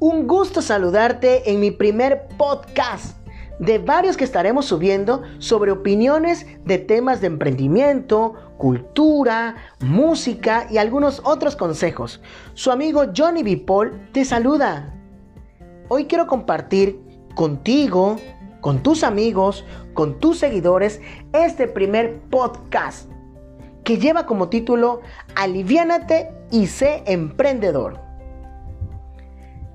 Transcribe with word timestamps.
Un 0.00 0.28
gusto 0.28 0.62
saludarte 0.62 1.50
en 1.50 1.58
mi 1.58 1.72
primer 1.72 2.28
podcast 2.36 3.16
de 3.58 3.78
varios 3.78 4.16
que 4.16 4.22
estaremos 4.22 4.66
subiendo 4.66 5.24
sobre 5.38 5.72
opiniones 5.72 6.46
de 6.64 6.78
temas 6.78 7.20
de 7.20 7.26
emprendimiento, 7.26 8.34
cultura, 8.58 9.56
música 9.80 10.68
y 10.70 10.78
algunos 10.78 11.20
otros 11.24 11.56
consejos. 11.56 12.20
Su 12.54 12.70
amigo 12.70 13.06
Johnny 13.16 13.42
B. 13.42 13.56
Paul 13.56 14.08
te 14.12 14.24
saluda. 14.24 14.94
Hoy 15.88 16.04
quiero 16.04 16.28
compartir 16.28 17.00
contigo, 17.34 18.18
con 18.60 18.84
tus 18.84 19.02
amigos, 19.02 19.64
con 19.94 20.20
tus 20.20 20.38
seguidores, 20.38 21.00
este 21.32 21.66
primer 21.66 22.20
podcast 22.30 23.10
que 23.82 23.98
lleva 23.98 24.26
como 24.26 24.48
título 24.48 25.00
Aliviánate 25.34 26.30
y 26.52 26.68
sé 26.68 27.02
emprendedor. 27.06 28.07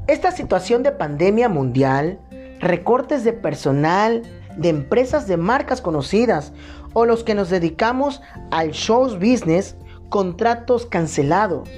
Esta 0.05 0.31
situación 0.31 0.83
de 0.83 0.91
pandemia 0.91 1.47
mundial, 1.47 2.19
recortes 2.59 3.23
de 3.23 3.31
personal, 3.31 4.21
de 4.57 4.67
empresas 4.67 5.27
de 5.27 5.37
marcas 5.37 5.79
conocidas 5.79 6.51
o 6.91 7.05
los 7.05 7.23
que 7.23 7.35
nos 7.35 7.49
dedicamos 7.49 8.21
al 8.51 8.71
show 8.71 9.05
business, 9.15 9.77
contratos 10.09 10.85
cancelados. 10.85 11.69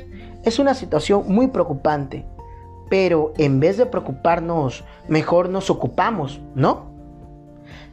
Es 0.43 0.57
una 0.57 0.73
situación 0.73 1.25
muy 1.27 1.49
preocupante. 1.49 2.25
Pero 2.89 3.31
en 3.37 3.59
vez 3.59 3.77
de 3.77 3.85
preocuparnos, 3.85 4.83
mejor 5.07 5.49
nos 5.49 5.69
ocupamos, 5.69 6.41
¿no? 6.55 6.95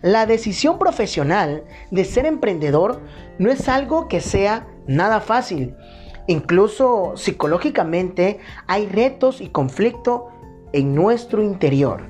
La 0.00 0.24
decisión 0.24 0.78
profesional 0.78 1.62
de 1.91 2.06
ser 2.06 2.24
emprendedor 2.24 3.02
no 3.38 3.50
es 3.50 3.69
algo 3.69 4.08
que 4.08 4.22
sea 4.22 4.66
nada 4.86 5.20
fácil. 5.20 5.77
Incluso 6.27 7.17
psicológicamente 7.17 8.39
hay 8.67 8.87
retos 8.87 9.41
y 9.41 9.49
conflicto 9.49 10.29
en 10.73 10.95
nuestro 10.95 11.42
interior. 11.42 12.05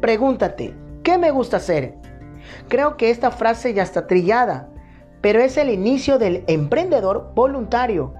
Pregúntate, 0.00 0.74
¿qué 1.02 1.18
me 1.18 1.30
gusta 1.30 1.58
hacer? 1.58 1.94
Creo 2.68 2.96
que 2.96 3.10
esta 3.10 3.30
frase 3.30 3.74
ya 3.74 3.82
está 3.82 4.06
trillada, 4.06 4.70
pero 5.20 5.40
es 5.40 5.56
el 5.56 5.70
inicio 5.70 6.18
del 6.18 6.44
emprendedor 6.46 7.32
voluntario 7.34 8.14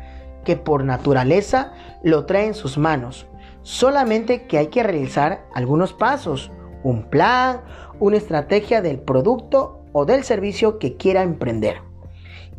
que 0.44 0.56
por 0.56 0.84
naturaleza 0.84 1.72
lo 2.02 2.27
trae 2.27 2.47
en 2.47 2.55
sus 2.55 2.78
manos. 2.78 3.27
Solamente 3.62 4.47
que 4.47 4.58
hay 4.58 4.69
que 4.69 4.83
realizar 4.83 5.45
algunos 5.55 5.92
pasos, 5.92 6.50
un 6.83 7.05
plan, 7.05 7.62
una 7.98 8.17
estrategia 8.17 8.80
del 8.80 9.00
producto 9.00 9.83
o 9.92 10.06
del 10.06 10.24
servicio 10.24 10.78
que 10.78 10.97
quiera 10.97 11.22
emprender. 11.22 11.89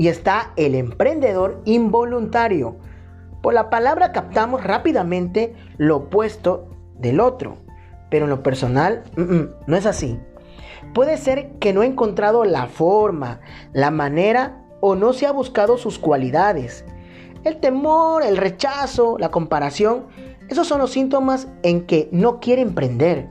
Y 0.01 0.07
está 0.07 0.51
el 0.55 0.73
emprendedor 0.73 1.61
involuntario. 1.63 2.75
Por 3.43 3.53
la 3.53 3.69
palabra 3.69 4.11
captamos 4.11 4.63
rápidamente 4.63 5.53
lo 5.77 5.97
opuesto 5.97 6.69
del 6.97 7.19
otro, 7.19 7.57
pero 8.09 8.25
en 8.25 8.31
lo 8.31 8.41
personal 8.41 9.03
no 9.67 9.75
es 9.77 9.85
así. 9.85 10.19
Puede 10.95 11.17
ser 11.17 11.51
que 11.59 11.71
no 11.71 11.81
ha 11.81 11.85
encontrado 11.85 12.45
la 12.45 12.65
forma, 12.65 13.41
la 13.73 13.91
manera 13.91 14.63
o 14.79 14.95
no 14.95 15.13
se 15.13 15.27
ha 15.27 15.31
buscado 15.31 15.77
sus 15.77 15.99
cualidades. 15.99 16.83
El 17.43 17.57
temor, 17.57 18.23
el 18.23 18.37
rechazo, 18.37 19.19
la 19.19 19.29
comparación, 19.29 20.07
esos 20.49 20.67
son 20.67 20.79
los 20.79 20.93
síntomas 20.93 21.47
en 21.61 21.85
que 21.85 22.09
no 22.11 22.39
quiere 22.39 22.63
emprender. 22.63 23.29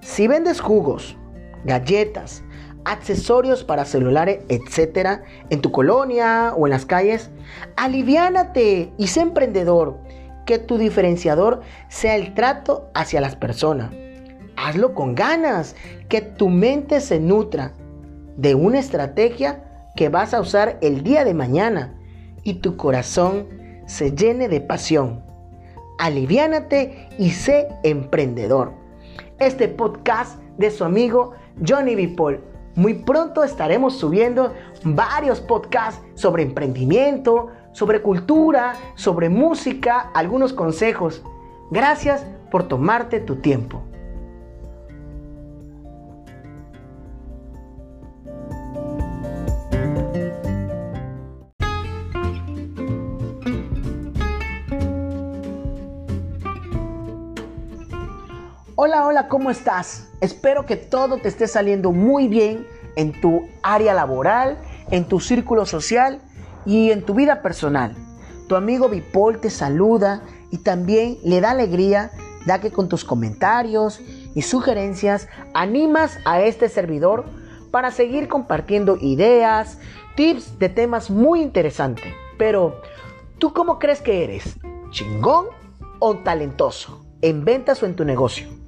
Si 0.00 0.26
vendes 0.28 0.62
jugos, 0.62 1.18
galletas, 1.64 2.42
accesorios 2.84 3.64
para 3.64 3.84
celulares, 3.84 4.40
etcétera, 4.48 5.22
en 5.50 5.60
tu 5.60 5.72
colonia 5.72 6.54
o 6.56 6.66
en 6.66 6.70
las 6.70 6.86
calles, 6.86 7.30
aliviánate 7.76 8.92
y 8.96 9.06
sé 9.08 9.20
emprendedor. 9.20 9.98
Que 10.46 10.58
tu 10.58 10.78
diferenciador 10.78 11.60
sea 11.88 12.16
el 12.16 12.34
trato 12.34 12.90
hacia 12.94 13.20
las 13.20 13.36
personas. 13.36 13.92
Hazlo 14.56 14.94
con 14.94 15.14
ganas, 15.14 15.76
que 16.08 16.20
tu 16.20 16.48
mente 16.48 17.00
se 17.00 17.20
nutra 17.20 17.72
de 18.36 18.54
una 18.54 18.78
estrategia 18.78 19.64
que 19.94 20.08
vas 20.08 20.34
a 20.34 20.40
usar 20.40 20.78
el 20.80 21.02
día 21.02 21.24
de 21.24 21.34
mañana 21.34 21.94
y 22.42 22.54
tu 22.54 22.76
corazón 22.76 23.46
se 23.86 24.12
llene 24.12 24.48
de 24.48 24.60
pasión. 24.60 25.22
Aliviánate 25.98 27.08
y 27.18 27.30
sé 27.30 27.68
emprendedor. 27.82 28.72
Este 29.38 29.68
podcast 29.68 30.40
de 30.58 30.70
su 30.70 30.84
amigo 30.84 31.32
Johnny 31.66 31.94
B. 31.94 32.14
Muy 32.76 32.94
pronto 32.94 33.42
estaremos 33.42 33.96
subiendo 33.96 34.54
varios 34.84 35.40
podcasts 35.40 36.00
sobre 36.14 36.42
emprendimiento, 36.42 37.48
sobre 37.72 38.02
cultura, 38.02 38.74
sobre 38.94 39.28
música, 39.28 40.10
algunos 40.14 40.52
consejos. 40.52 41.22
Gracias 41.70 42.24
por 42.50 42.68
tomarte 42.68 43.20
tu 43.20 43.36
tiempo. 43.36 43.82
Hola, 58.82 59.04
hola, 59.04 59.28
¿cómo 59.28 59.50
estás? 59.50 60.08
Espero 60.22 60.64
que 60.64 60.76
todo 60.76 61.18
te 61.18 61.28
esté 61.28 61.46
saliendo 61.46 61.92
muy 61.92 62.28
bien 62.28 62.66
en 62.96 63.12
tu 63.20 63.46
área 63.62 63.92
laboral, 63.92 64.56
en 64.90 65.04
tu 65.04 65.20
círculo 65.20 65.66
social 65.66 66.22
y 66.64 66.90
en 66.90 67.04
tu 67.04 67.12
vida 67.12 67.42
personal. 67.42 67.94
Tu 68.48 68.56
amigo 68.56 68.88
Bipol 68.88 69.38
te 69.38 69.50
saluda 69.50 70.22
y 70.50 70.56
también 70.56 71.18
le 71.22 71.42
da 71.42 71.50
alegría 71.50 72.10
ya 72.46 72.62
que 72.62 72.70
con 72.70 72.88
tus 72.88 73.04
comentarios 73.04 74.00
y 74.34 74.40
sugerencias 74.40 75.28
animas 75.52 76.18
a 76.24 76.40
este 76.40 76.70
servidor 76.70 77.26
para 77.70 77.90
seguir 77.90 78.28
compartiendo 78.28 78.96
ideas, 78.96 79.76
tips 80.16 80.58
de 80.58 80.70
temas 80.70 81.10
muy 81.10 81.42
interesantes. 81.42 82.14
Pero, 82.38 82.80
¿tú 83.36 83.52
cómo 83.52 83.78
crees 83.78 84.00
que 84.00 84.24
eres? 84.24 84.56
¿Chingón 84.88 85.48
o 85.98 86.16
talentoso? 86.16 87.04
¿En 87.20 87.44
ventas 87.44 87.82
o 87.82 87.86
en 87.86 87.94
tu 87.94 88.06
negocio? 88.06 88.59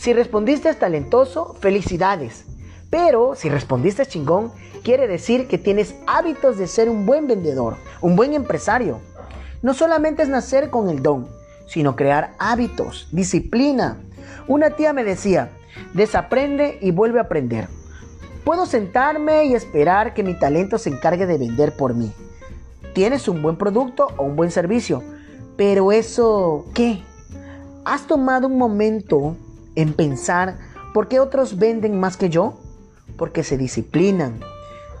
Si 0.00 0.14
respondiste 0.14 0.72
talentoso, 0.72 1.56
felicidades. 1.60 2.46
Pero 2.88 3.34
si 3.34 3.50
respondiste 3.50 4.06
chingón, 4.06 4.50
quiere 4.82 5.06
decir 5.06 5.46
que 5.46 5.58
tienes 5.58 5.94
hábitos 6.06 6.56
de 6.56 6.68
ser 6.68 6.88
un 6.88 7.04
buen 7.04 7.26
vendedor, 7.26 7.76
un 8.00 8.16
buen 8.16 8.32
empresario. 8.32 8.98
No 9.60 9.74
solamente 9.74 10.22
es 10.22 10.30
nacer 10.30 10.70
con 10.70 10.88
el 10.88 11.02
don, 11.02 11.28
sino 11.66 11.96
crear 11.96 12.32
hábitos, 12.38 13.08
disciplina. 13.12 14.00
Una 14.48 14.70
tía 14.70 14.94
me 14.94 15.04
decía, 15.04 15.50
desaprende 15.92 16.78
y 16.80 16.92
vuelve 16.92 17.18
a 17.18 17.24
aprender. 17.24 17.68
Puedo 18.42 18.64
sentarme 18.64 19.44
y 19.44 19.54
esperar 19.54 20.14
que 20.14 20.22
mi 20.22 20.32
talento 20.32 20.78
se 20.78 20.88
encargue 20.88 21.26
de 21.26 21.36
vender 21.36 21.76
por 21.76 21.92
mí. 21.92 22.10
Tienes 22.94 23.28
un 23.28 23.42
buen 23.42 23.56
producto 23.56 24.08
o 24.16 24.22
un 24.22 24.34
buen 24.34 24.50
servicio, 24.50 25.02
pero 25.58 25.92
eso, 25.92 26.64
¿qué? 26.72 27.02
¿Has 27.84 28.06
tomado 28.06 28.46
un 28.46 28.56
momento 28.56 29.36
en 29.74 29.92
pensar 29.92 30.58
por 30.92 31.08
qué 31.08 31.20
otros 31.20 31.58
venden 31.58 31.98
más 31.98 32.16
que 32.16 32.28
yo, 32.28 32.60
porque 33.16 33.44
se 33.44 33.56
disciplinan. 33.56 34.40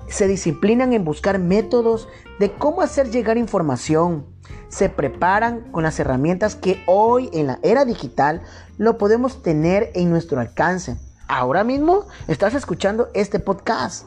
Se 0.08 0.26
disciplinan 0.26 0.92
en 0.92 1.04
buscar 1.04 1.38
métodos 1.38 2.08
de 2.38 2.52
cómo 2.52 2.82
hacer 2.82 3.10
llegar 3.10 3.38
información. 3.38 4.26
Se 4.68 4.88
preparan 4.88 5.70
con 5.72 5.82
las 5.82 5.98
herramientas 6.00 6.54
que 6.56 6.82
hoy 6.86 7.30
en 7.32 7.46
la 7.46 7.58
era 7.62 7.84
digital 7.84 8.42
lo 8.78 8.98
podemos 8.98 9.42
tener 9.42 9.90
en 9.94 10.10
nuestro 10.10 10.40
alcance. 10.40 10.96
Ahora 11.28 11.62
mismo 11.62 12.06
estás 12.26 12.54
escuchando 12.54 13.08
este 13.14 13.38
podcast. 13.38 14.06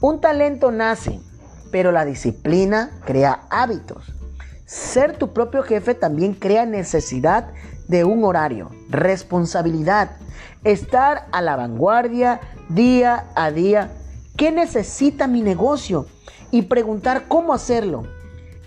Un 0.00 0.20
talento 0.20 0.70
nace, 0.70 1.20
pero 1.70 1.92
la 1.92 2.04
disciplina 2.04 2.90
crea 3.04 3.46
hábitos. 3.50 4.12
Ser 4.64 5.16
tu 5.16 5.32
propio 5.32 5.62
jefe 5.62 5.94
también 5.94 6.34
crea 6.34 6.66
necesidad 6.66 7.52
de 7.88 8.04
un 8.04 8.24
horario, 8.24 8.70
responsabilidad, 8.88 10.16
estar 10.64 11.26
a 11.32 11.42
la 11.42 11.56
vanguardia 11.56 12.40
día 12.68 13.26
a 13.34 13.50
día. 13.50 13.92
¿Qué 14.36 14.50
necesita 14.52 15.26
mi 15.26 15.42
negocio? 15.42 16.06
Y 16.50 16.62
preguntar 16.62 17.24
cómo 17.28 17.54
hacerlo. 17.54 18.04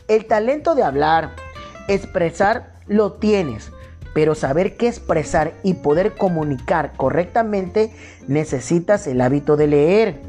El 0.08 0.26
talento 0.26 0.76
de 0.76 0.84
hablar, 0.84 1.32
expresar, 1.88 2.80
lo 2.88 3.14
tienes. 3.14 3.72
Pero 4.14 4.34
saber 4.34 4.76
qué 4.76 4.88
expresar 4.88 5.54
y 5.64 5.76
poder 5.76 6.16
comunicar 6.16 6.94
correctamente 6.98 7.94
necesitas 8.28 9.06
el 9.06 9.22
hábito 9.22 9.56
de 9.56 9.68
leer. 9.68 10.22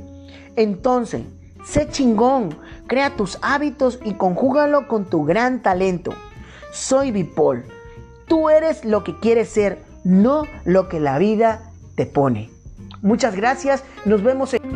Entonces, 0.56 1.22
sé 1.64 1.88
chingón, 1.88 2.50
crea 2.86 3.16
tus 3.16 3.38
hábitos 3.40 3.98
y 4.04 4.14
conjúgalo 4.14 4.86
con 4.86 5.06
tu 5.06 5.24
gran 5.24 5.62
talento. 5.62 6.12
Soy 6.72 7.10
Bipol 7.10 7.64
Tú 8.30 8.48
eres 8.48 8.84
lo 8.84 9.02
que 9.02 9.18
quieres 9.18 9.48
ser, 9.48 9.80
no 10.04 10.44
lo 10.64 10.88
que 10.88 11.00
la 11.00 11.18
vida 11.18 11.72
te 11.96 12.06
pone. 12.06 12.48
Muchas 13.02 13.34
gracias, 13.34 13.82
nos 14.04 14.22
vemos 14.22 14.54
en... 14.54 14.69